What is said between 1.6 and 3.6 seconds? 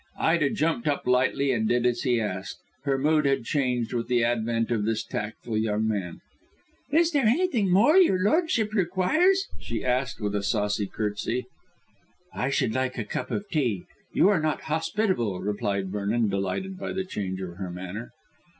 did as he asked. Her mood had